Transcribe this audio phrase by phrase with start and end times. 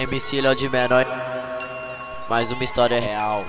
[0.00, 1.04] MC Léo de Menor.
[2.26, 3.44] Mais uma história real.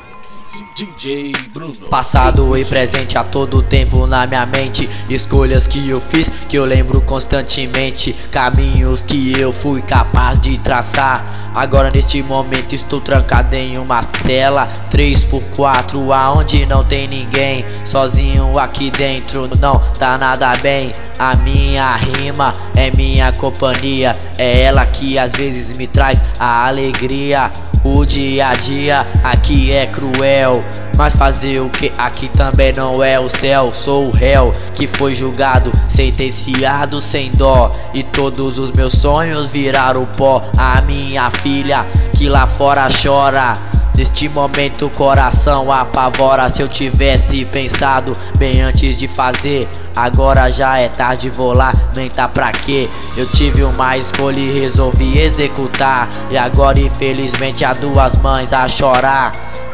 [0.75, 1.88] DJ Bruno.
[1.90, 4.90] Passado e presente a todo tempo na minha mente.
[5.09, 8.11] Escolhas que eu fiz que eu lembro constantemente.
[8.32, 11.25] Caminhos que eu fui capaz de traçar.
[11.56, 18.90] Agora neste momento estou trancado em uma cela 3x4 aonde não tem ninguém Sozinho aqui
[18.90, 25.32] dentro não tá nada bem A minha rima é minha companhia É ela que às
[25.34, 27.52] vezes me traz a alegria
[27.84, 30.64] o dia a dia aqui é cruel,
[30.95, 33.73] mas fazer o que aqui também não é o céu.
[33.73, 37.72] Sou o réu que foi julgado, sentenciado sem dó.
[37.95, 40.44] E todos os meus sonhos viraram pó.
[40.56, 43.70] A minha filha que lá fora chora.
[43.95, 46.50] Neste momento o coração apavora.
[46.50, 52.09] Se eu tivesse pensado bem antes de fazer Agora já é tarde, vou lá, nem
[52.09, 52.90] tá pra quê?
[53.17, 56.09] Eu tive uma escolha e resolvi executar.
[56.30, 59.31] E agora infelizmente há duas mães a chorar.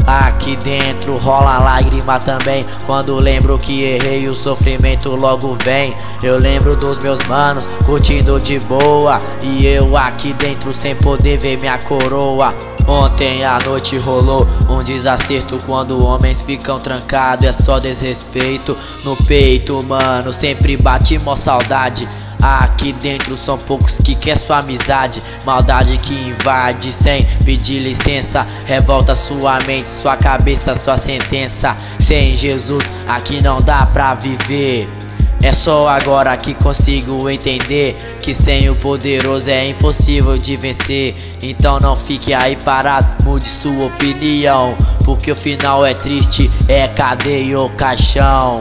[0.08, 2.66] Aqui dentro rola lágrima também.
[2.86, 5.96] Quando lembro que errei o sofrimento logo vem.
[6.24, 9.20] Eu lembro dos meus manos curtindo de boa.
[9.44, 12.56] E eu aqui dentro sem poder ver minha coroa
[12.88, 19.78] Ontem à noite rolou um desacerto Quando homens ficam trancados é só desrespeito No peito
[19.86, 22.08] mano, sempre bate mó saudade.
[22.42, 29.16] Aqui dentro são poucos que quer sua amizade Maldade que invade sem pedir licença Revolta
[29.16, 31.76] sua mente, sua cabeça, sua sentença.
[32.00, 34.88] Sem Jesus aqui não dá pra viver
[35.42, 41.16] é só agora que consigo entender que sem o poderoso é impossível de vencer.
[41.42, 47.60] Então não fique aí parado, mude sua opinião, porque o final é triste, é cadeia
[47.60, 48.60] ou caixão.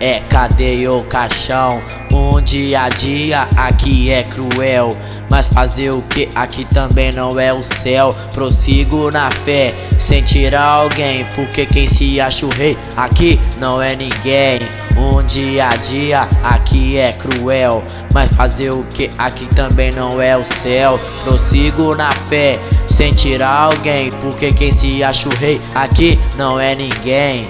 [0.00, 4.90] É cadeia ou caixão, um dia a dia aqui é cruel.
[5.28, 8.10] Mas fazer o que aqui também não é o céu.
[8.32, 9.70] Prossigo na fé,
[10.08, 11.26] sem tirar alguém.
[11.34, 14.60] Porque quem se acha o rei aqui não é ninguém.
[14.96, 17.84] Um dia a dia aqui é cruel.
[18.14, 20.98] Mas fazer o que aqui também não é o céu.
[21.24, 22.58] Prossigo na fé,
[22.88, 24.10] sem tirar alguém.
[24.12, 27.46] Porque quem se acha o rei aqui não é ninguém.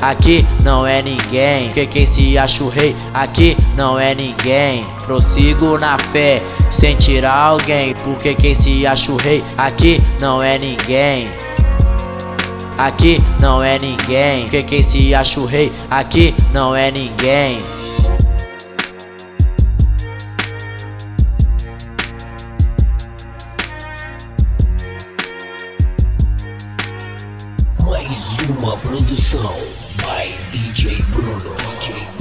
[0.00, 4.86] Aqui não é ninguém, que quem se acha o rei aqui não é ninguém.
[5.04, 6.40] Prossigo na fé,
[6.70, 11.30] sem tirar alguém, porque quem se acha o rei aqui não é ninguém.
[12.78, 17.56] Aqui não é ninguém, que quem se acha o rei aqui não é ninguém.
[27.86, 29.56] Mais uma produção
[29.98, 31.54] by DJ Bruno.
[31.78, 32.15] DJ